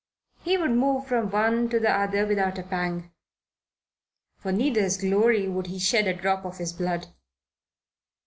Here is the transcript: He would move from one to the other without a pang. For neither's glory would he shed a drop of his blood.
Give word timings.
He 0.43 0.57
would 0.57 0.71
move 0.71 1.05
from 1.05 1.29
one 1.29 1.69
to 1.69 1.79
the 1.79 1.91
other 1.91 2.25
without 2.25 2.57
a 2.57 2.63
pang. 2.63 3.11
For 4.39 4.51
neither's 4.51 4.97
glory 4.97 5.47
would 5.47 5.67
he 5.67 5.77
shed 5.77 6.07
a 6.07 6.13
drop 6.15 6.43
of 6.43 6.57
his 6.57 6.73
blood. 6.73 7.13